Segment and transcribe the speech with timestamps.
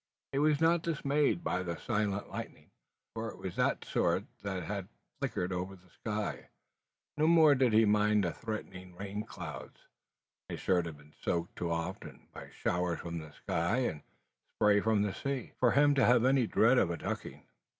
[0.31, 2.71] He was not dismayed by the silent lightning,
[3.13, 4.87] for it was that sort that had
[5.19, 6.49] flickered over the sky.
[7.17, 9.85] No more did he mind the threatening rainclouds.
[10.49, 14.01] His shirt had been soaked too often, by showers from the sky and
[14.55, 17.45] spray from the sea, for him to have any dread of a ducking.